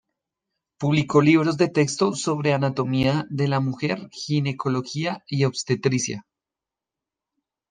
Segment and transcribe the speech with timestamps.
[0.79, 6.25] Publicó libros de texto sobre anatomía de la mujer, ginecología y obstetricia.